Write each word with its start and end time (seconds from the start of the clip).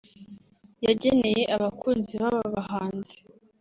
yageneye 0.85 1.41
abakunzi 1.55 2.13
b’aba 2.21 2.43
bahanzi 2.55 3.15